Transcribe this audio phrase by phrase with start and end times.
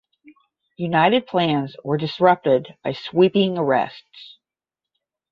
[0.79, 4.39] United plans were disrupted by sweeping arrests.